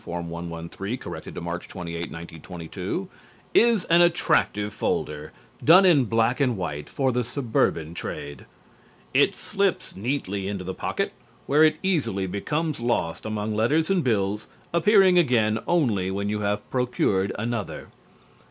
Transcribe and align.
Form 0.03 0.31
113. 0.31 0.97
Corrected 0.97 1.35
to 1.35 1.41
March 1.41 1.67
28, 1.67 1.95
1922) 2.09 3.07
is 3.53 3.85
an 3.85 4.01
attractive 4.01 4.73
folder, 4.73 5.31
done 5.63 5.85
in 5.85 6.05
black 6.05 6.39
and 6.39 6.57
white, 6.57 6.89
for 6.89 7.11
the 7.11 7.23
suburban 7.23 7.93
trade. 7.93 8.47
It 9.13 9.35
slips 9.35 9.95
neatly 9.95 10.47
into 10.47 10.63
the 10.63 10.73
pocket, 10.73 11.13
where 11.45 11.63
it 11.63 11.77
easily 11.83 12.25
becomes 12.25 12.79
lost 12.79 13.27
among 13.27 13.53
letters 13.53 13.91
and 13.91 14.03
bills, 14.03 14.47
appearing 14.73 15.19
again 15.19 15.59
only 15.67 16.09
when 16.09 16.29
you 16.29 16.39
have 16.39 16.67
procured 16.71 17.31
another. 17.37 17.89